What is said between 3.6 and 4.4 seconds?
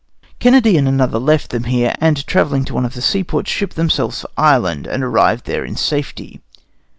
themselves for